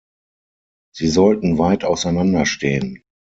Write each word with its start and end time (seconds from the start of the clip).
Sie 0.95 1.07
sollten 1.09 1.59
weit 1.59 1.83
auseinander 1.83 2.47
stehen. 2.47 3.03